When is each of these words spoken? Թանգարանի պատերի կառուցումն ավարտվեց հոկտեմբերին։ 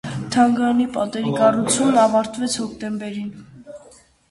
Թանգարանի 0.35 0.87
պատերի 0.95 1.33
կառուցումն 1.41 2.01
ավարտվեց 2.05 2.59
հոկտեմբերին։ 2.65 3.31